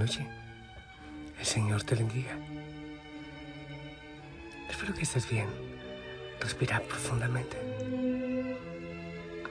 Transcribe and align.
noche. 0.00 0.26
El 1.38 1.44
Señor 1.44 1.82
te 1.84 1.94
bendiga. 1.94 2.34
Espero 4.70 4.94
que 4.94 5.02
estés 5.02 5.28
bien. 5.28 5.46
Respira 6.40 6.80
profundamente. 6.80 7.56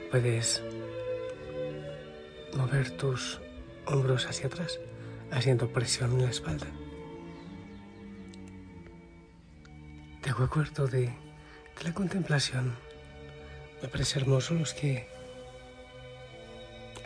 Puedes 0.10 0.64
mover 2.58 2.90
tus 2.98 3.40
hombros 3.86 4.26
hacia 4.26 4.48
atrás, 4.48 4.80
haciendo 5.32 5.72
presión 5.72 6.14
en 6.14 6.24
la 6.24 6.32
espalda. 6.32 6.66
Te 10.22 10.32
acuerdo 10.32 10.88
de, 10.88 11.02
de 11.02 11.84
la 11.84 11.94
contemplación. 11.94 12.76
Me 13.84 13.88
parece 13.88 14.18
hermoso 14.18 14.56
los 14.56 14.74
que 14.74 15.08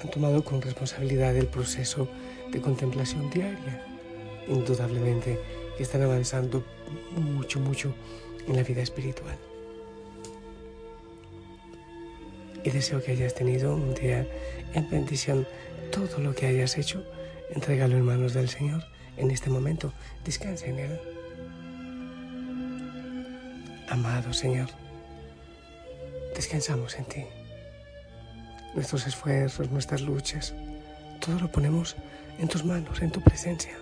han 0.01 0.09
tomado 0.09 0.45
con 0.45 0.61
responsabilidad 0.61 1.35
el 1.35 1.47
proceso 1.47 2.07
de 2.53 2.61
contemplación 2.61 3.29
diaria. 3.29 3.83
Indudablemente 4.47 5.39
que 5.75 5.83
están 5.83 6.03
avanzando 6.03 6.63
mucho, 7.15 7.59
mucho 7.59 7.93
en 8.47 8.55
la 8.55 8.63
vida 8.63 8.81
espiritual. 8.81 9.37
Y 12.63 12.69
deseo 12.69 13.03
que 13.03 13.11
hayas 13.11 13.33
tenido 13.33 13.75
un 13.75 13.93
día 13.93 14.25
en 14.73 14.89
bendición. 14.89 15.47
Todo 15.91 16.19
lo 16.19 16.33
que 16.33 16.47
hayas 16.47 16.77
hecho, 16.77 17.03
entrégalo 17.49 17.97
en 17.97 18.05
manos 18.05 18.33
del 18.33 18.49
Señor 18.49 18.83
en 19.17 19.31
este 19.31 19.49
momento. 19.49 19.91
Descansa 20.23 20.67
en 20.67 20.79
Él. 20.79 20.99
Amado 23.89 24.33
Señor, 24.33 24.69
descansamos 26.35 26.95
en 26.95 27.05
ti. 27.05 27.25
Nuestros 28.73 29.05
esfuerzos, 29.05 29.69
nuestras 29.69 30.01
luchas, 30.01 30.55
todo 31.19 31.39
lo 31.39 31.51
ponemos 31.51 31.95
en 32.39 32.47
tus 32.47 32.63
manos, 32.63 33.01
en 33.01 33.11
tu 33.11 33.21
presencia. 33.21 33.77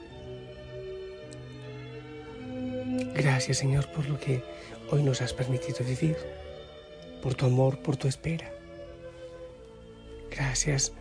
Gracias 3.16 3.58
Señor 3.58 3.88
por 3.92 4.08
lo 4.08 4.20
que 4.20 4.44
hoy 4.90 5.04
nos 5.04 5.22
has 5.22 5.34
permitido 5.34 5.86
vivir, 5.86 6.18
por 7.22 7.34
tu 7.36 7.46
amor, 7.46 7.80
por 7.80 7.98
tu 7.98 8.08
espera. 8.08 8.52
Gracias 10.30 10.94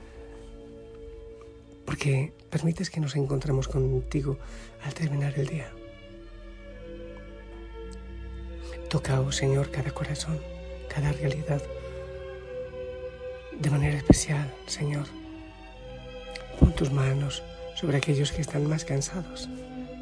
porque 1.85 2.33
permites 2.51 2.89
que 2.89 3.01
nos 3.01 3.17
encontremos 3.17 3.67
contigo 3.67 4.39
al 4.85 4.95
terminar 4.95 5.39
el 5.39 5.47
día. 5.47 5.73
Toca, 8.89 9.21
oh 9.21 9.33
Señor, 9.33 9.71
cada 9.71 9.91
corazón, 9.93 10.41
cada 10.89 11.13
realidad, 11.13 11.63
de 13.59 13.71
manera 13.71 13.97
especial, 13.97 14.53
Señor. 14.67 15.20
Pon 16.61 16.73
tus 16.75 16.93
manos 16.93 17.43
sobre 17.75 17.97
aquellos 17.97 18.31
que 18.33 18.43
están 18.43 18.69
más 18.69 18.85
cansados, 18.85 19.49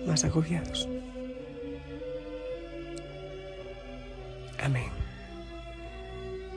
más 0.05 0.25
agobiados. 0.25 0.89
Amén. 4.61 4.91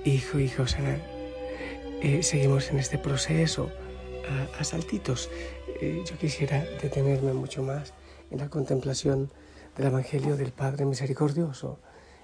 Hijo, 0.04 0.40
hijo, 0.40 0.66
sana. 0.66 0.98
Eh, 2.02 2.24
seguimos 2.24 2.72
en 2.72 2.80
este 2.80 2.98
proceso 2.98 3.72
a, 4.60 4.64
saltitos. 4.64 5.30
Eh, 5.80 6.04
yo 6.10 6.18
quisiera 6.18 6.66
detenerme 6.82 7.34
mucho 7.34 7.62
más 7.62 7.94
en 8.32 8.40
la 8.40 8.50
contemplación 8.50 9.32
del 9.78 9.88
Evangelio 9.88 10.36
del 10.36 10.52
Padre 10.52 10.86
Misericordioso 10.86 11.80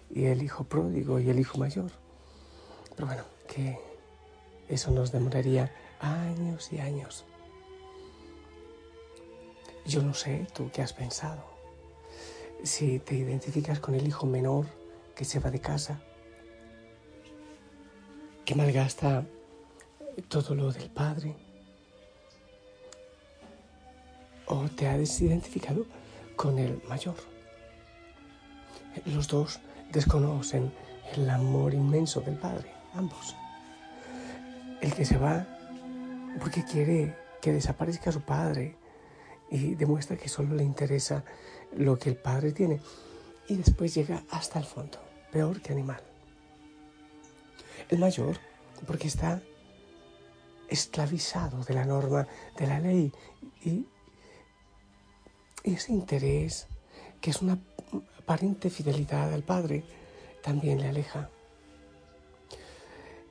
y 0.10 0.26
el 0.26 0.42
hijo 0.42 0.64
pródigo 0.64 1.20
y 1.20 1.30
el 1.30 1.40
hijo 1.40 1.60
mayor. 1.60 1.92
Pero 2.96 3.08
bueno, 3.08 3.24
que 3.48 3.78
eso 4.68 4.90
nos 4.92 5.12
demoraría 5.12 5.72
años 6.00 6.74
y 6.74 6.80
años. 6.80 7.26
Yo 9.88 10.04
no 10.04 10.14
sé 10.14 10.46
tú 10.54 10.70
qué 10.74 10.82
has 10.82 10.92
pensado. 10.92 11.46
Si 12.62 13.00
te 13.00 13.16
identificas 13.16 13.80
con 13.80 13.96
el 13.96 14.06
hijo 14.06 14.26
menor 14.26 14.66
que 15.16 15.24
se 15.24 15.40
va 15.40 15.50
de 15.50 15.62
casa, 15.62 16.02
que 18.44 18.54
malgasta 18.54 19.26
todo 20.28 20.56
lo 20.56 20.74
del 20.74 20.90
padre, 20.90 21.34
o 24.48 24.68
te 24.68 24.90
has 24.90 25.22
identificado 25.22 25.86
con 26.36 26.60
el 26.60 26.82
mayor. 26.90 27.16
Los 29.06 29.30
dos 29.30 29.62
desconocen 29.92 30.74
el 31.16 31.30
amor 31.30 31.74
inmenso 31.74 32.20
del 32.22 32.36
Padre, 32.36 32.72
ambos. 32.94 33.36
El 34.82 34.94
que 34.94 35.06
se 35.06 35.18
va 35.18 35.46
porque 36.40 36.64
quiere 36.66 37.16
que 37.42 37.54
desaparezca 37.54 38.12
su 38.12 38.22
Padre 38.22 38.76
y 39.50 39.76
demuestra 39.76 40.18
que 40.18 40.30
solo 40.30 40.56
le 40.56 40.64
interesa 40.64 41.24
lo 41.76 41.98
que 41.98 42.10
el 42.10 42.16
Padre 42.18 42.52
tiene 42.52 42.80
y 43.48 43.56
después 43.56 43.94
llega 43.94 44.24
hasta 44.30 44.60
el 44.60 44.66
fondo, 44.66 45.00
peor 45.32 45.62
que 45.62 45.74
animal. 45.74 46.02
El 47.90 48.00
mayor 48.00 48.38
porque 48.86 49.08
está 49.08 49.42
esclavizado 50.68 51.64
de 51.64 51.74
la 51.74 51.86
norma, 51.86 52.28
de 52.58 52.68
la 52.68 52.80
ley 52.80 53.12
y, 53.64 53.86
ese 55.64 55.92
interés 55.92 56.68
que 57.20 57.32
es 57.32 57.42
una 57.42 57.60
aparente 58.20 58.70
fidelidad 58.70 59.34
al 59.34 59.44
Padre 59.44 59.84
también 60.42 60.80
le 60.82 60.88
aleja. 60.88 61.30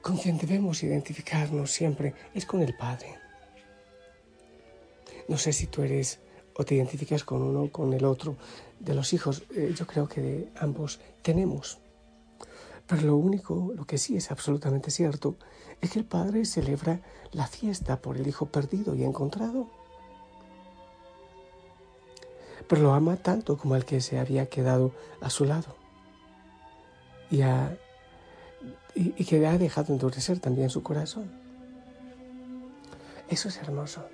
Con 0.03 0.19
quien 0.19 0.37
debemos 0.37 0.83
identificarnos 0.83 1.71
siempre 1.71 2.15
es 2.35 2.45
con 2.45 2.61
el 2.61 2.77
Padre. 2.77 3.19
No 5.29 5.39
sé 5.39 5.53
si 5.53 5.67
tú 5.67 5.83
eres 5.83 6.21
o 6.55 6.65
te 6.65 6.75
identificas 6.75 7.25
con 7.25 7.43
uno 7.43 7.65
o 7.65 7.73
con 7.73 7.93
el 7.93 8.05
otro 8.05 8.37
de 8.81 8.95
los 8.95 9.13
hijos. 9.13 9.43
Eh, 9.55 9.75
yo 9.77 9.87
creo 9.87 10.09
que 10.09 10.21
de 10.21 10.49
ambos 10.57 11.01
tenemos. 11.23 11.79
Pero 12.87 13.03
lo 13.03 13.17
único, 13.17 13.73
lo 13.75 13.85
que 13.85 13.99
sí 13.99 14.17
es 14.17 14.31
absolutamente 14.31 14.91
cierto, 14.91 15.37
es 15.81 15.91
que 15.91 15.99
el 15.99 16.05
Padre 16.05 16.45
celebra 16.45 17.01
la 17.33 17.47
fiesta 17.47 18.01
por 18.01 18.17
el 18.17 18.27
Hijo 18.27 18.47
perdido 18.47 18.95
y 18.95 19.05
encontrado 19.05 19.69
pero 22.69 22.83
lo 22.83 22.95
ama 22.95 23.17
tanto 23.17 23.57
como 23.57 23.75
al 23.75 23.85
que 23.85 24.01
se 24.01 24.19
había 24.19 24.47
quedado 24.47 24.93
a 25.21 25.31
su 25.31 25.45
lado 25.45 25.77
y, 27.31 27.41
y, 28.95 29.25
que 29.25 29.47
ha 29.47 29.59
dejado 29.59 29.93
endurecer 29.93 30.39
también 30.39 30.71
su 30.71 30.83
corazón. 30.83 31.31
Eso 33.29 33.49
es 33.49 33.57
hermoso. 33.59 34.05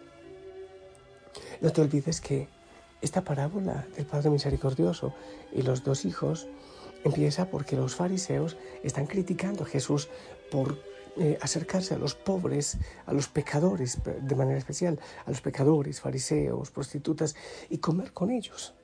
No 1.62 1.70
te 1.70 1.80
olvides 1.80 2.20
que 2.20 2.48
esta 3.00 3.22
parábola 3.22 3.86
del 3.96 4.04
Padre 4.04 4.30
Misericordioso 4.30 5.14
y 5.52 5.62
los 5.62 5.84
dos 5.84 6.04
hijos 6.04 6.48
empieza 7.04 7.50
porque 7.50 7.76
los 7.76 7.94
fariseos 7.94 8.56
están 8.82 9.06
criticando 9.06 9.62
a 9.62 9.66
Jesús 9.66 10.08
por 10.50 10.82
eh, 11.16 11.38
acercarse 11.40 11.94
a 11.94 11.98
los 11.98 12.16
pobres, 12.16 12.78
a 13.06 13.12
los 13.12 13.28
pecadores 13.28 13.98
de 14.04 14.34
manera 14.34 14.58
especial, 14.58 14.98
a 15.24 15.30
los 15.30 15.40
pecadores, 15.40 16.00
fariseos, 16.00 16.72
prostitutas 16.72 17.36
y 17.70 17.78
comer 17.78 18.12
con 18.12 18.32
ellos. 18.32 18.74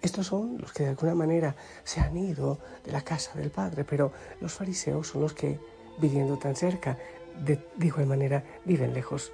Estos 0.00 0.28
son 0.28 0.56
los 0.58 0.72
que 0.72 0.84
de 0.84 0.90
alguna 0.90 1.14
manera 1.14 1.56
se 1.84 2.00
han 2.00 2.16
ido 2.16 2.58
de 2.86 2.92
la 2.92 3.02
casa 3.02 3.38
del 3.38 3.50
Padre, 3.50 3.84
pero 3.84 4.12
los 4.40 4.54
fariseos 4.54 5.08
son 5.08 5.20
los 5.20 5.34
que, 5.34 5.60
viviendo 5.98 6.38
tan 6.38 6.56
cerca, 6.56 6.96
de, 7.44 7.60
de 7.76 8.06
manera 8.06 8.42
viven 8.64 8.94
lejos. 8.94 9.30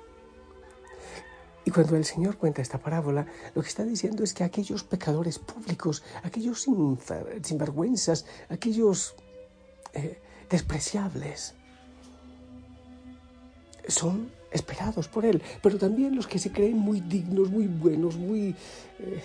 Y 1.70 1.72
cuando 1.72 1.94
el 1.94 2.04
Señor 2.04 2.36
cuenta 2.36 2.62
esta 2.62 2.78
parábola, 2.78 3.26
lo 3.54 3.62
que 3.62 3.68
está 3.68 3.84
diciendo 3.84 4.24
es 4.24 4.34
que 4.34 4.42
aquellos 4.42 4.82
pecadores 4.82 5.38
públicos, 5.38 6.02
aquellos 6.24 6.66
sinvergüenzas, 7.42 8.26
aquellos 8.48 9.14
eh, 9.92 10.20
despreciables. 10.50 11.54
Son 13.86 14.32
esperados 14.50 15.06
por 15.06 15.24
Él, 15.24 15.40
pero 15.62 15.78
también 15.78 16.16
los 16.16 16.26
que 16.26 16.40
se 16.40 16.50
creen 16.50 16.76
muy 16.76 17.02
dignos, 17.02 17.50
muy 17.50 17.68
buenos, 17.68 18.16
muy, 18.16 18.56
eh, 18.98 19.22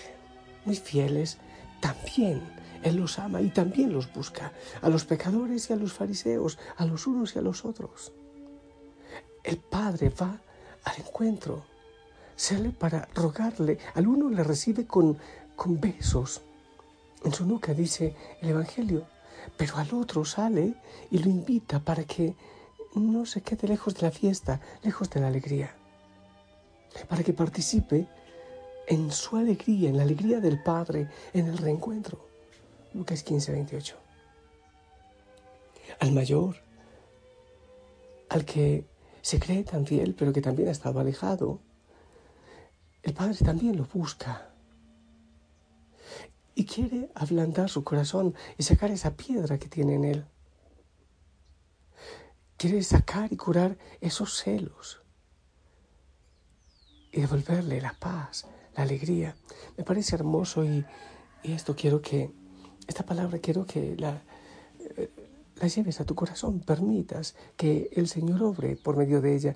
muy 0.65 0.75
fieles, 0.75 1.39
también 1.81 2.43
Él 2.83 2.97
los 2.97 3.17
ama 3.17 3.41
y 3.41 3.49
también 3.49 3.91
los 3.91 4.13
busca, 4.13 4.51
a 4.83 4.89
los 4.89 5.03
pecadores 5.03 5.71
y 5.71 5.73
a 5.73 5.77
los 5.77 5.93
fariseos, 5.93 6.59
a 6.77 6.85
los 6.85 7.07
unos 7.07 7.35
y 7.35 7.39
a 7.39 7.41
los 7.41 7.65
otros. 7.65 8.13
El 9.43 9.57
Padre 9.57 10.09
va 10.09 10.39
al 10.83 10.99
encuentro, 10.99 11.65
sale 12.35 12.69
para 12.69 13.07
rogarle, 13.13 13.79
al 13.93 14.07
uno 14.07 14.29
le 14.29 14.43
recibe 14.43 14.85
con, 14.85 15.17
con 15.55 15.79
besos. 15.79 16.41
En 17.23 17.33
su 17.33 17.45
nuca 17.45 17.73
dice 17.73 18.15
el 18.41 18.49
Evangelio, 18.49 19.07
pero 19.57 19.77
al 19.77 19.93
otro 19.93 20.25
sale 20.25 20.75
y 21.11 21.19
lo 21.19 21.29
invita 21.29 21.79
para 21.79 22.03
que 22.03 22.35
no 22.95 23.25
se 23.25 23.41
quede 23.41 23.67
lejos 23.67 23.95
de 23.95 24.01
la 24.03 24.11
fiesta, 24.11 24.61
lejos 24.83 25.09
de 25.09 25.19
la 25.19 25.27
alegría, 25.27 25.75
para 27.09 27.23
que 27.23 27.33
participe 27.33 28.07
en 28.87 29.11
su 29.11 29.37
alegría, 29.37 29.89
en 29.89 29.97
la 29.97 30.03
alegría 30.03 30.39
del 30.39 30.61
Padre, 30.61 31.09
en 31.33 31.47
el 31.47 31.57
reencuentro. 31.57 32.25
Lucas 32.93 33.23
15, 33.23 33.51
28. 33.51 33.95
Al 35.99 36.11
mayor, 36.11 36.55
al 38.29 38.45
que 38.45 38.85
se 39.21 39.39
cree 39.39 39.63
tan 39.63 39.85
fiel, 39.85 40.15
pero 40.17 40.31
que 40.31 40.41
también 40.41 40.69
ha 40.69 40.71
estado 40.71 40.99
alejado, 40.99 41.59
el 43.05 43.13
Padre 43.13 43.37
también 43.45 43.77
lo 43.77 43.85
busca. 43.85 44.49
Y 46.55 46.65
quiere 46.65 47.11
ablandar 47.13 47.69
su 47.69 47.83
corazón 47.83 48.33
y 48.57 48.63
sacar 48.63 48.89
esa 48.89 49.15
piedra 49.15 49.59
que 49.59 49.69
tiene 49.69 49.93
en 49.93 50.05
él. 50.05 50.25
Quiere 52.57 52.81
sacar 52.81 53.31
y 53.31 53.37
curar 53.37 53.77
esos 54.01 54.37
celos 54.37 55.03
y 57.11 57.21
devolverle 57.21 57.79
la 57.79 57.93
paz, 57.93 58.47
la 58.75 58.83
alegría. 58.83 59.35
Me 59.77 59.83
parece 59.83 60.15
hermoso 60.15 60.65
y, 60.65 60.83
esto 61.43 61.75
quiero 61.75 62.01
que, 62.01 62.31
esta 62.87 63.05
palabra 63.05 63.37
quiero 63.37 63.67
que 63.67 63.95
la, 63.97 64.23
eh, 64.79 65.11
la 65.57 65.67
lleves 65.67 66.01
a 66.01 66.05
tu 66.05 66.15
corazón, 66.15 66.61
permitas 66.61 67.35
que 67.55 67.87
el 67.91 68.07
Señor 68.07 68.41
obre 68.41 68.75
por 68.77 68.97
medio 68.97 69.21
de 69.21 69.35
ella. 69.35 69.55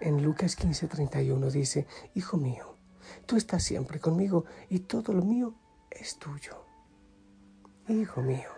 En 0.00 0.22
Lucas 0.22 0.56
15:31 0.56 1.50
dice, 1.50 1.86
Hijo 2.14 2.36
mío, 2.36 2.76
tú 3.26 3.36
estás 3.36 3.62
siempre 3.62 4.00
conmigo 4.00 4.44
y 4.68 4.80
todo 4.80 5.12
lo 5.12 5.22
mío 5.22 5.54
es 5.90 6.18
tuyo. 6.18 6.64
Hijo 7.88 8.22
mío, 8.22 8.50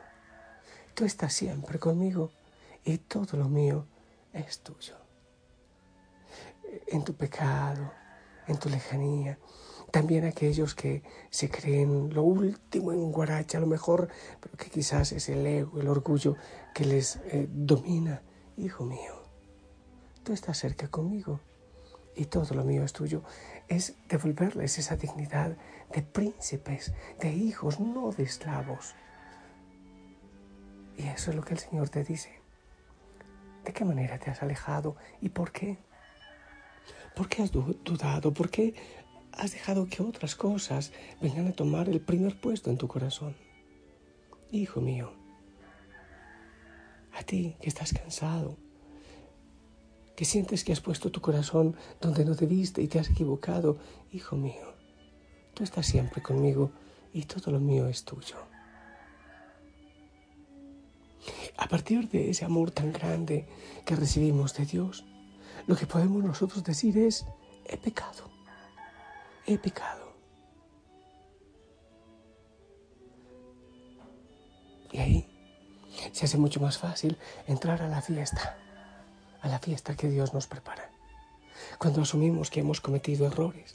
tú 0.94 1.04
estás 1.04 1.32
siempre 1.32 1.78
conmigo 1.78 2.31
y 2.84 2.98
todo 2.98 3.37
lo 3.37 3.48
mío 3.48 3.87
es 4.32 4.60
tuyo. 4.60 4.96
En 6.88 7.04
tu 7.04 7.14
pecado, 7.14 7.92
en 8.46 8.58
tu 8.58 8.69
lejanía, 8.69 9.38
también 9.90 10.25
aquellos 10.25 10.75
que 10.75 11.02
se 11.31 11.50
creen 11.50 12.14
lo 12.14 12.22
último 12.22 12.92
en 12.92 13.10
Guaracha, 13.10 13.58
lo 13.58 13.66
mejor, 13.66 14.08
pero 14.40 14.56
que 14.56 14.70
quizás 14.70 15.12
es 15.12 15.28
el 15.28 15.46
ego, 15.46 15.81
el 15.81 15.88
orgullo 15.88 16.37
que 16.75 16.84
les 16.84 17.16
eh, 17.25 17.48
domina. 17.50 18.22
Hijo 18.56 18.84
mío, 18.84 19.19
tú 20.31 20.35
estás 20.35 20.59
cerca 20.59 20.87
conmigo 20.87 21.41
y 22.15 22.27
todo 22.27 22.55
lo 22.55 22.62
mío 22.62 22.85
es 22.85 22.93
tuyo. 22.93 23.25
Es 23.67 23.97
devolverles 24.09 24.79
esa 24.79 24.94
dignidad 24.97 25.56
de 25.93 26.03
príncipes, 26.03 26.93
de 27.19 27.32
hijos, 27.32 27.81
no 27.81 28.12
de 28.12 28.23
esclavos. 28.23 28.94
Y 30.97 31.09
eso 31.09 31.31
es 31.32 31.37
lo 31.37 31.43
que 31.43 31.55
el 31.55 31.59
Señor 31.59 31.88
te 31.88 32.05
dice. 32.05 32.31
¿De 33.65 33.73
qué 33.73 33.85
manera 33.85 34.21
te 34.21 34.31
has 34.31 34.41
alejado 34.41 34.94
y 35.21 35.31
por 35.31 35.50
qué? 35.50 35.79
¿Por 37.17 37.29
qué 37.29 37.43
has 37.43 37.50
dudado? 37.50 38.33
¿Por 38.33 38.50
qué 38.50 38.76
has 39.33 39.50
dejado 39.50 39.88
que 39.88 40.00
otras 40.00 40.37
cosas 40.37 40.93
vengan 41.21 41.49
a 41.49 41.53
tomar 41.53 41.88
el 41.88 42.00
primer 42.00 42.41
puesto 42.41 42.71
en 42.71 42.79
tu 42.79 42.87
corazón. 42.87 43.35
Hijo 44.53 44.81
mío, 44.81 45.12
a 47.19 47.25
ti 47.25 47.56
que 47.61 47.69
estás 47.69 47.93
cansado, 47.93 48.69
que 50.20 50.26
sientes 50.26 50.64
que 50.64 50.72
has 50.75 50.82
puesto 50.82 51.11
tu 51.11 51.22
corazón 51.22 51.75
donde 51.99 52.26
no 52.26 52.34
debiste 52.34 52.82
y 52.82 52.88
te 52.88 52.99
has 52.99 53.08
equivocado, 53.08 53.78
hijo 54.12 54.37
mío, 54.37 54.75
tú 55.55 55.64
estás 55.64 55.87
siempre 55.87 56.20
conmigo 56.20 56.72
y 57.14 57.22
todo 57.22 57.50
lo 57.50 57.58
mío 57.58 57.87
es 57.87 58.05
tuyo. 58.05 58.37
A 61.56 61.67
partir 61.69 62.11
de 62.11 62.28
ese 62.28 62.44
amor 62.44 62.70
tan 62.70 62.93
grande 62.93 63.49
que 63.87 63.96
recibimos 63.96 64.52
de 64.52 64.67
Dios, 64.67 65.06
lo 65.67 65.75
que 65.75 65.87
podemos 65.87 66.23
nosotros 66.23 66.64
decir 66.64 66.99
es, 66.99 67.25
he 67.64 67.78
pecado 67.78 68.31
he 69.46 69.56
pecado. 69.56 70.12
Y 74.93 74.99
ahí 74.99 75.26
se 76.12 76.26
hace 76.26 76.37
mucho 76.37 76.61
más 76.61 76.76
fácil 76.76 77.16
entrar 77.46 77.81
a 77.81 77.88
la 77.88 78.02
fiesta, 78.02 78.58
a 79.42 79.48
la 79.48 79.58
fiesta 79.58 79.96
que 79.96 80.08
Dios 80.08 80.34
nos 80.34 80.46
prepara. 80.46 80.90
Cuando 81.78 82.02
asumimos 82.02 82.50
que 82.50 82.60
hemos 82.60 82.81
cometido 82.81 83.26
errores, 83.26 83.75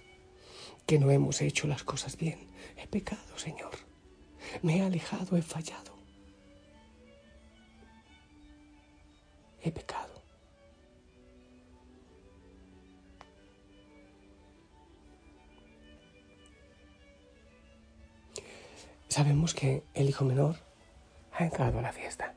que 0.86 1.00
no 1.00 1.12
hemos 1.12 1.42
hecho 1.42 1.68
las 1.68 1.84
cosas 1.84 2.18
bien, 2.18 2.48
he 2.78 2.88
pecado, 2.88 3.38
Señor. 3.38 3.72
Me 4.62 4.78
he 4.78 4.82
alejado, 4.82 5.38
he 5.38 5.42
fallado. 5.42 5.96
He 9.62 9.72
pecado. 9.72 10.14
Sabemos 19.08 19.54
que 19.54 19.84
el 19.94 20.10
hijo 20.10 20.26
menor 20.26 20.58
ha 21.32 21.46
entrado 21.46 21.80
a 21.80 21.82
la 21.82 21.94
fiesta. 21.94 22.36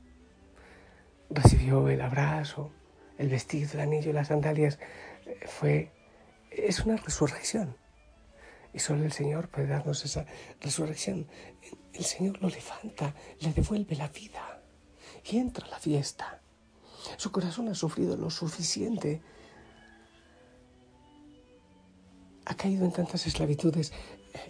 Recibió 1.29 1.89
el 1.89 2.01
abrazo, 2.01 2.73
el 3.19 3.29
vestido, 3.29 3.71
el 3.75 3.81
anillo, 3.81 4.13
las 4.13 4.29
sandalias. 4.29 4.79
Fue, 5.47 5.93
es 6.51 6.81
una 6.81 6.97
resurrección. 6.97 7.77
Y 8.73 8.79
solo 8.79 9.05
el 9.05 9.13
Señor 9.13 9.49
puede 9.49 9.69
darnos 9.69 10.05
esa 10.05 10.27
resurrección. 10.61 11.27
El 11.93 12.05
Señor 12.05 12.41
lo 12.41 12.49
levanta, 12.49 13.15
le 13.41 13.53
devuelve 13.53 13.97
la 13.97 14.09
vida 14.09 14.63
y 15.25 15.39
entra 15.39 15.67
a 15.67 15.71
la 15.71 15.79
fiesta. 15.79 16.41
Su 17.17 17.33
corazón 17.33 17.69
ha 17.69 17.75
sufrido 17.75 18.17
lo 18.17 18.31
suficiente. 18.31 19.23
Ha 22.45 22.55
caído 22.55 22.85
en 22.85 22.93
tantas 22.93 23.27
esclavitudes 23.27 23.93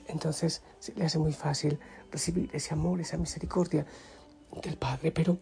entonces 0.06 0.62
le 0.96 1.04
hace 1.04 1.18
muy 1.18 1.32
fácil 1.32 1.78
recibir 2.10 2.50
ese 2.52 2.74
amor, 2.74 3.00
esa 3.00 3.16
misericordia 3.16 3.86
del 4.62 4.76
Padre, 4.76 5.10
pero 5.12 5.38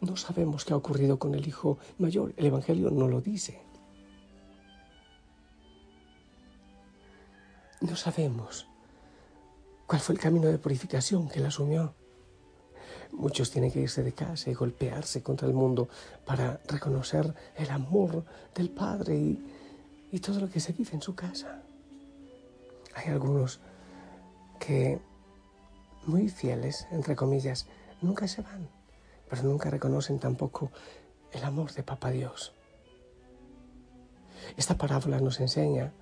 no 0.00 0.16
sabemos 0.16 0.64
qué 0.64 0.72
ha 0.72 0.76
ocurrido 0.76 1.18
con 1.18 1.34
el 1.34 1.46
Hijo 1.46 1.78
mayor. 1.98 2.32
El 2.36 2.46
Evangelio 2.46 2.90
no 2.90 3.08
lo 3.08 3.20
dice. 3.20 3.60
No 7.80 7.96
sabemos 7.96 8.66
cuál 9.86 10.00
fue 10.00 10.14
el 10.14 10.20
camino 10.20 10.48
de 10.48 10.58
purificación 10.58 11.28
que 11.28 11.38
él 11.38 11.46
asumió. 11.46 11.94
Muchos 13.12 13.50
tienen 13.50 13.72
que 13.72 13.80
irse 13.80 14.02
de 14.02 14.12
casa 14.12 14.50
y 14.50 14.54
golpearse 14.54 15.22
contra 15.22 15.48
el 15.48 15.54
mundo 15.54 15.88
para 16.26 16.60
reconocer 16.66 17.34
el 17.56 17.70
amor 17.70 18.24
del 18.54 18.70
Padre 18.70 19.16
y, 19.16 19.52
y 20.12 20.20
todo 20.20 20.40
lo 20.40 20.50
que 20.50 20.60
se 20.60 20.72
vive 20.72 20.90
en 20.92 21.02
su 21.02 21.14
casa. 21.14 21.62
Hay 22.94 23.10
algunos 23.10 23.60
que 24.58 25.00
muy 26.06 26.28
fieles, 26.28 26.86
entre 26.90 27.16
comillas, 27.16 27.66
nunca 28.02 28.26
se 28.28 28.42
van, 28.42 28.68
pero 29.28 29.42
nunca 29.42 29.70
reconocen 29.70 30.18
tampoco 30.18 30.70
el 31.32 31.44
amor 31.44 31.72
de 31.72 31.82
Papa 31.82 32.10
Dios. 32.10 32.54
Esta 34.56 34.76
parábola 34.76 35.20
nos 35.20 35.40
enseña 35.40 35.92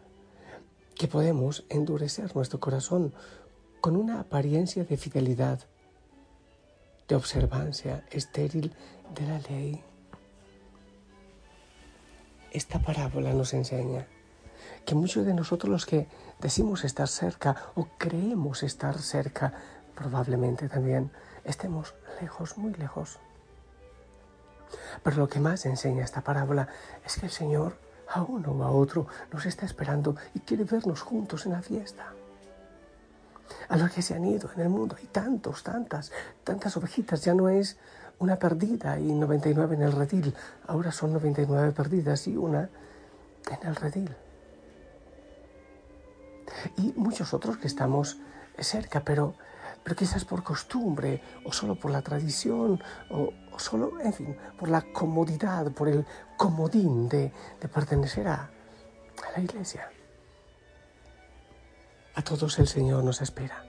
que 0.95 1.09
podemos 1.09 1.65
endurecer 1.69 2.35
nuestro 2.35 2.61
corazón 2.61 3.13
con 3.81 3.97
una 3.97 4.21
apariencia 4.21 4.85
de 4.85 4.97
fidelidad, 4.97 5.61
de 7.09 7.15
observancia 7.15 8.05
estéril 8.11 8.73
de 9.15 9.27
la 9.27 9.39
ley. 9.51 9.83
Esta 12.51 12.79
parábola 12.81 13.33
nos 13.33 13.53
enseña 13.53 14.07
que 14.85 14.95
muchos 14.95 15.27
de 15.27 15.35
nosotros 15.35 15.71
los 15.71 15.87
que 15.87 16.09
decimos 16.41 16.85
estar 16.85 17.09
cerca 17.09 17.57
o 17.75 17.89
creemos 17.99 18.63
estar 18.63 18.99
cerca, 18.99 19.53
probablemente 19.95 20.69
también 20.69 21.11
estemos 21.47 21.95
lejos, 22.21 22.59
muy 22.59 22.75
lejos. 22.75 23.19
Pero 25.03 25.17
lo 25.17 25.29
que 25.29 25.41
más 25.41 25.65
enseña 25.67 26.05
esta 26.05 26.23
parábola 26.23 26.69
es 27.05 27.17
que 27.17 27.27
el 27.27 27.33
Señor 27.33 27.79
a 28.09 28.23
uno 28.23 28.53
o 28.53 28.65
a 28.65 28.71
otro 28.71 29.07
nos 29.33 29.47
está 29.47 29.65
esperando 29.65 30.17
y 30.35 30.41
quiere 30.41 30.65
vernos 30.65 31.01
juntos 31.01 31.47
en 31.47 31.53
la 31.53 31.63
fiesta. 31.63 32.13
A 33.69 33.77
los 33.77 33.91
que 33.91 34.03
se 34.03 34.15
han 34.15 34.25
ido 34.25 34.51
en 34.53 34.61
el 34.61 34.69
mundo 34.69 34.97
hay 34.99 35.07
tantos, 35.07 35.63
tantas, 35.63 36.13
tantas 36.45 36.77
ovejitas, 36.77 37.25
ya 37.25 37.35
no 37.35 37.49
es 37.49 37.77
una 38.19 38.39
perdida 38.39 38.99
y 38.99 39.13
99 39.13 39.77
en 39.77 39.83
el 39.83 39.93
redil, 39.93 40.35
ahora 40.67 40.93
son 40.93 41.13
99 41.13 41.73
perdidas 41.73 42.27
y 42.27 42.37
una 42.37 42.69
en 43.51 43.69
el 43.69 43.77
redil 43.77 44.17
y 46.77 46.93
muchos 46.97 47.35
otros 47.35 47.59
que 47.59 47.67
estamos 47.67 48.19
cerca, 48.59 49.01
pero, 49.05 49.35
pero 49.87 49.95
quizás 49.95 50.25
por 50.25 50.43
costumbre 50.43 51.23
o 51.45 51.53
solo 51.53 51.77
por 51.77 51.93
la 51.93 52.03
tradición 52.03 52.83
o, 53.09 53.33
solo, 53.57 54.01
en 54.01 54.13
fin, 54.13 54.37
por 54.59 54.69
la 54.69 54.83
comodidad, 54.83 55.71
por 55.71 55.89
el 55.89 56.05
comodín 56.37 57.09
de, 57.09 57.33
pertenecer 57.73 58.27
a, 58.27 58.51
la 59.37 59.41
iglesia. 59.41 59.89
A 62.17 62.23
todos 62.23 62.59
el 62.59 62.67
Señor 62.67 63.05
nos 63.05 63.23
espera, 63.23 63.65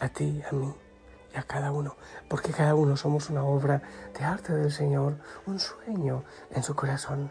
a 0.00 0.08
ti, 0.08 0.40
a 0.50 0.54
mí 0.54 0.74
y 1.34 1.36
a 1.36 1.42
cada 1.42 1.70
uno, 1.70 1.98
porque 2.26 2.52
cada 2.52 2.74
uno 2.74 2.96
somos 2.96 3.28
una 3.28 3.44
obra 3.44 3.82
de 4.18 4.24
arte 4.24 4.54
del 4.54 4.72
Señor, 4.72 5.18
un 5.44 5.60
sueño 5.60 6.24
en 6.50 6.62
su 6.62 6.74
corazón. 6.74 7.30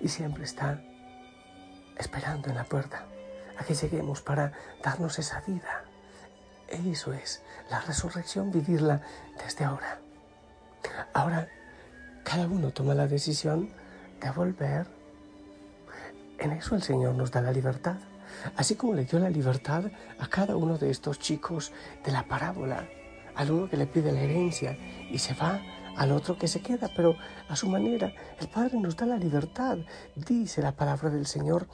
Y 0.00 0.08
siempre 0.08 0.42
está 0.42 0.82
esperando 1.96 2.48
en 2.48 2.56
la 2.56 2.64
puerta 2.64 3.06
a 3.58 3.64
que 3.64 3.74
lleguemos 3.74 4.20
para 4.20 4.52
darnos 4.82 5.18
esa 5.18 5.40
vida. 5.40 5.84
Eso 6.68 7.12
es 7.12 7.42
la 7.70 7.80
resurrección, 7.80 8.50
vivirla 8.50 9.00
desde 9.42 9.64
ahora. 9.64 10.00
Ahora, 11.12 11.48
cada 12.24 12.46
uno 12.46 12.70
toma 12.72 12.94
la 12.94 13.06
decisión 13.06 13.70
de 14.20 14.30
volver 14.30 14.86
En 16.38 16.52
eso 16.52 16.74
el 16.74 16.82
Señor 16.82 17.14
nos 17.14 17.30
da 17.30 17.40
la 17.40 17.52
libertad, 17.52 17.96
así 18.56 18.74
como 18.74 18.92
le 18.92 19.04
dio 19.04 19.18
la 19.18 19.30
libertad 19.30 19.84
a 20.18 20.26
cada 20.28 20.54
uno 20.54 20.76
de 20.76 20.90
estos 20.90 21.18
chicos 21.18 21.72
de 22.04 22.12
la 22.12 22.24
parábola, 22.24 22.86
al 23.34 23.50
uno 23.50 23.70
que 23.70 23.78
le 23.78 23.86
pide 23.86 24.12
la 24.12 24.20
herencia 24.20 24.76
y 25.10 25.18
se 25.18 25.32
va, 25.34 25.62
al 25.96 26.12
otro 26.12 26.36
que 26.36 26.46
se 26.46 26.60
queda, 26.60 26.90
pero 26.94 27.16
a 27.48 27.56
su 27.56 27.68
manera. 27.68 28.12
El 28.38 28.48
Padre 28.48 28.78
nos 28.78 28.96
da 28.96 29.06
la 29.06 29.16
libertad, 29.16 29.78
dice 30.14 30.60
la 30.60 30.72
palabra 30.72 31.08
del 31.08 31.26
Señor 31.26 31.66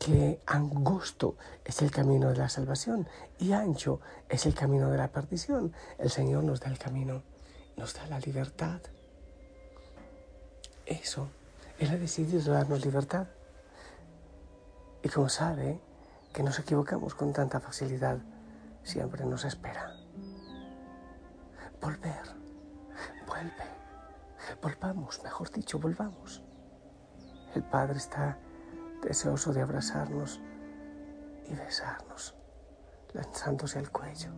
que 0.00 0.40
angosto 0.46 1.36
es 1.62 1.82
el 1.82 1.90
camino 1.90 2.30
de 2.30 2.38
la 2.38 2.48
salvación 2.48 3.06
y 3.38 3.52
ancho 3.52 4.00
es 4.30 4.46
el 4.46 4.54
camino 4.54 4.90
de 4.90 4.96
la 4.96 5.08
perdición. 5.08 5.74
El 5.98 6.08
Señor 6.08 6.42
nos 6.42 6.58
da 6.58 6.70
el 6.70 6.78
camino, 6.78 7.22
nos 7.76 7.92
da 7.92 8.06
la 8.06 8.18
libertad. 8.18 8.80
Eso, 10.86 11.28
Él 11.78 11.90
ha 11.90 11.96
decidido 11.98 12.50
darnos 12.50 12.82
libertad. 12.82 13.26
Y 15.02 15.10
como 15.10 15.28
sabe 15.28 15.78
que 16.32 16.42
nos 16.42 16.58
equivocamos 16.58 17.14
con 17.14 17.34
tanta 17.34 17.60
facilidad, 17.60 18.16
siempre 18.82 19.26
nos 19.26 19.44
espera. 19.44 19.94
Volver, 21.78 22.22
vuelve, 23.26 23.64
volvamos, 24.62 25.22
mejor 25.22 25.50
dicho, 25.50 25.78
volvamos. 25.78 26.42
El 27.54 27.64
Padre 27.64 27.98
está 27.98 28.38
deseoso 29.02 29.52
de 29.52 29.62
abrazarnos 29.62 30.40
y 31.48 31.54
besarnos, 31.54 32.34
lanzándose 33.12 33.78
al 33.78 33.90
cuello. 33.90 34.30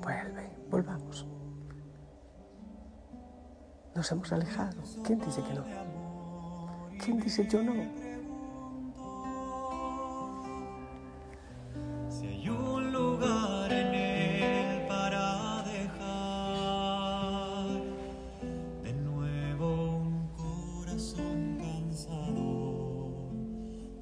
Vuelve, 0.00 0.50
volvamos. 0.70 1.26
Nos 3.94 4.12
hemos 4.12 4.32
alejado. 4.32 4.82
¿Quién 5.04 5.18
dice 5.18 5.42
que 5.42 5.54
no? 5.54 5.64
¿Quién 7.02 7.20
dice 7.20 7.46
yo 7.48 7.62
no? 7.62 8.07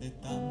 내 0.07 0.13
땀. 0.21 0.46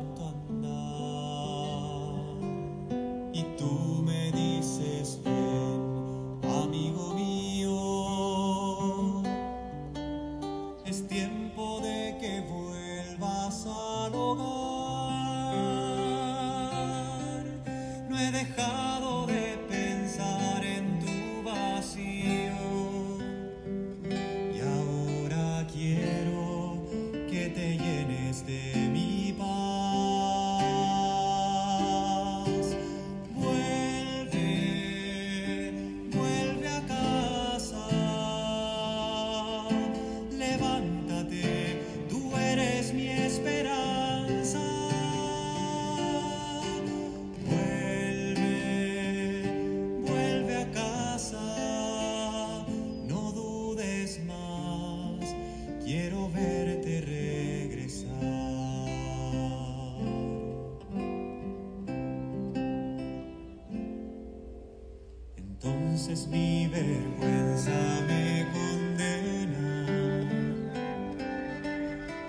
Mi 66.24 66.68
vergüenza 66.68 67.72
me 68.08 68.48
condena 68.54 69.84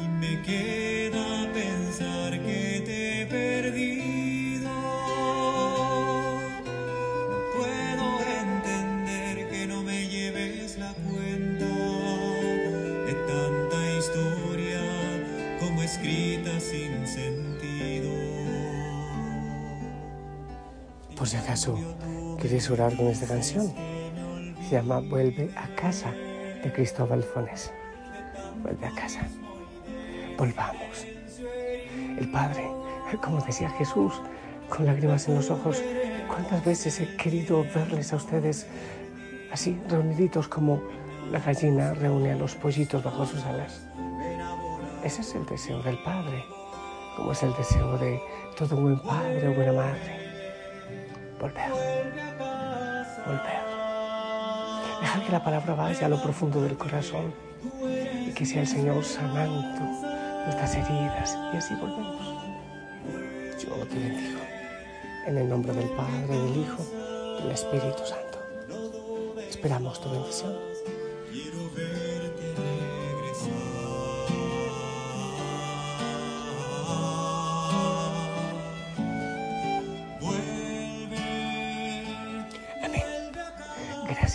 y 0.01 0.09
me 0.09 0.43
queda 0.43 1.53
pensar 1.53 2.33
que 2.43 2.83
te 2.85 3.23
he 3.23 3.27
perdido. 3.27 4.71
No 7.31 7.39
puedo 7.57 8.07
entender 8.43 9.49
que 9.51 9.67
no 9.69 9.85
me 9.85 10.09
lleves 10.09 10.79
la 10.79 10.93
cuenta 10.93 11.67
de 13.07 13.15
tanta 13.29 13.79
historia 13.99 14.83
como 15.61 15.83
escrita 15.83 16.59
sin 16.59 17.07
sentido. 17.07 18.11
Por 21.15 21.29
si 21.29 21.37
acaso 21.37 21.79
¿Quieres 22.39 22.71
orar 22.71 22.95
con 22.95 23.07
esta 23.09 23.27
canción? 23.27 23.73
Se 24.63 24.77
llama 24.77 25.01
Vuelve 25.01 25.51
a 25.57 25.75
casa 25.75 26.13
de 26.63 26.71
Cristóbal 26.71 27.23
Fones. 27.23 27.73
Vuelve 28.63 28.87
a 28.87 28.95
casa. 28.95 29.27
Volvamos. 30.37 31.07
El 32.19 32.31
Padre, 32.31 32.69
como 33.23 33.41
decía 33.41 33.71
Jesús, 33.71 34.21
con 34.69 34.85
lágrimas 34.85 35.27
en 35.29 35.37
los 35.37 35.51
ojos, 35.51 35.83
¿cuántas 36.29 36.63
veces 36.65 37.01
he 37.01 37.17
querido 37.17 37.65
verles 37.75 38.13
a 38.13 38.17
ustedes 38.17 38.67
así, 39.51 39.81
reuniditos 39.89 40.47
como 40.47 40.83
la 41.31 41.41
gallina 41.41 41.95
reúne 41.95 42.33
a 42.33 42.37
los 42.37 42.55
pollitos 42.55 43.03
bajo 43.03 43.25
sus 43.25 43.43
alas? 43.45 43.87
Ese 45.03 45.23
es 45.23 45.35
el 45.35 45.47
deseo 45.47 45.83
del 45.83 45.99
Padre, 46.03 46.45
como 47.17 47.33
es 47.33 47.43
el 47.43 47.55
deseo 47.55 47.97
de 47.97 48.21
todo 48.59 48.77
buen 48.77 49.01
padre 49.01 49.49
o 49.49 49.55
buena 49.55 49.73
madre. 49.73 50.27
Volver 51.41 52.26
volver. 53.27 53.61
Dejar 55.01 55.23
que 55.25 55.33
la 55.33 55.45
palabra 55.45 55.75
vaya 55.75 56.07
a 56.07 56.09
lo 56.09 56.23
profundo 56.23 56.63
del 56.63 56.77
corazón 56.77 57.35
y 58.27 58.33
que 58.33 58.47
sea 58.47 58.63
el 58.63 58.67
Señor 58.67 59.05
sanando 59.05 59.85
nuestras 60.45 60.75
heridas 60.77 61.37
y 61.53 61.57
así 61.57 61.75
volvemos. 61.75 62.37
Yo 63.63 63.87
te 63.87 63.99
bendigo 63.99 64.41
en 65.27 65.39
el 65.39 65.49
nombre 65.49 65.73
del 65.73 65.89
Padre, 65.91 66.39
del 66.39 66.57
Hijo, 66.57 66.83
del 67.41 67.51
Espíritu 67.51 68.03
Santo. 68.05 68.39
Esperamos 69.49 70.01
tu 70.01 70.11
bendición. 70.11 70.55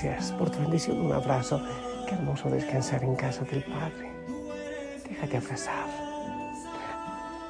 Gracias 0.04 0.32
por 0.32 0.50
tu 0.50 0.58
bendición, 0.58 1.00
un 1.00 1.14
abrazo. 1.14 1.62
Qué 2.08 2.16
hermoso 2.16 2.50
descansar 2.50 3.04
en 3.04 3.16
casa 3.16 3.44
del 3.44 3.64
Padre. 3.64 4.12
Déjate 5.08 5.38
abrazar. 5.38 5.86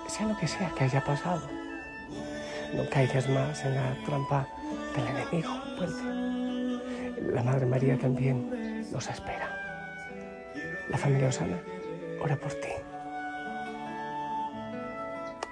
Sea 0.08 0.28
lo 0.28 0.38
que 0.38 0.48
sea 0.50 0.70
que 0.78 0.84
haya 0.84 1.02
pasado. 1.02 1.48
No 2.74 2.90
caigas 2.90 3.30
más 3.30 3.64
en 3.64 3.76
la 3.76 3.96
trampa 4.06 4.46
del 4.94 5.08
enemigo. 5.08 5.50
Vuelve. 5.78 7.34
La 7.34 7.42
Madre 7.42 7.66
María 7.66 7.98
también 7.98 8.92
nos 8.92 9.10
espera. 9.10 9.50
La 10.90 10.98
familia 10.98 11.30
Osana 11.30 11.58
ora 12.22 12.36
por 12.36 12.52
ti. 12.56 12.74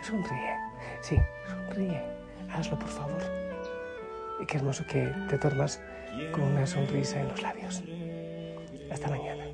Sonríe. 0.02 0.58
Sí, 1.00 1.18
sonríe. 1.48 2.04
Hazlo, 2.52 2.78
por 2.78 2.90
favor. 2.90 3.39
Y 4.40 4.46
qué 4.46 4.58
hermoso 4.58 4.86
que 4.86 5.14
te 5.30 5.38
duermas 5.38 5.82
con 6.32 6.44
una 6.44 6.66
sonrisa 6.66 7.20
en 7.20 7.28
los 7.30 7.42
labios. 7.42 7.84
Hasta 8.92 9.10
mañana. 9.10 9.46